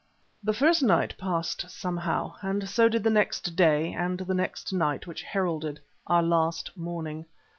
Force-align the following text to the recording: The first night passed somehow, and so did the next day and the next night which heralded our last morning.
The 0.43 0.51
first 0.53 0.81
night 0.81 1.15
passed 1.19 1.69
somehow, 1.69 2.33
and 2.41 2.67
so 2.67 2.89
did 2.89 3.03
the 3.03 3.11
next 3.11 3.55
day 3.55 3.93
and 3.93 4.17
the 4.17 4.33
next 4.33 4.73
night 4.73 5.05
which 5.05 5.21
heralded 5.21 5.79
our 6.07 6.23
last 6.23 6.75
morning. 6.75 7.25